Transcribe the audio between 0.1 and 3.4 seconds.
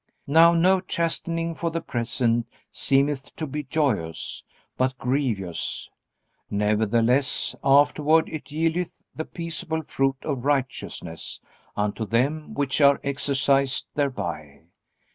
"Now no chastening for the present seemeth